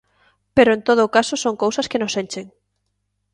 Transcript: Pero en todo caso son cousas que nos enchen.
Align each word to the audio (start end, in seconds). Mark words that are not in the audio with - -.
Pero 0.55 0.71
en 0.73 0.81
todo 0.87 1.13
caso 1.15 1.35
son 1.43 1.61
cousas 1.63 1.89
que 1.91 2.01
nos 2.01 2.17
enchen. 2.21 2.47